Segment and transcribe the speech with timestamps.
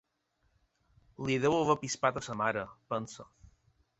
[1.27, 2.63] Li deu haver pispat a sa mare,
[2.95, 3.29] pensa.